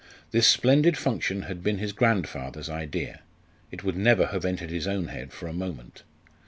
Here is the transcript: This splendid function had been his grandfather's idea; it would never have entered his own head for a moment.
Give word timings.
This 0.31 0.47
splendid 0.47 0.97
function 0.97 1.43
had 1.43 1.61
been 1.61 1.77
his 1.77 1.93
grandfather's 1.93 2.71
idea; 2.71 3.19
it 3.69 3.83
would 3.83 3.97
never 3.97 4.25
have 4.25 4.45
entered 4.45 4.71
his 4.71 4.87
own 4.87 5.09
head 5.09 5.31
for 5.31 5.45
a 5.47 5.53
moment. 5.53 6.01